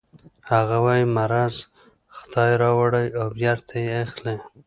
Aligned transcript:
هغه 0.51 0.77
وايي 0.85 1.05
مرض 1.17 1.55
خدای 2.15 2.51
راوړي 2.63 3.07
او 3.19 3.27
بېرته 3.39 3.73
یې 3.85 3.91
اخلي 4.05 4.35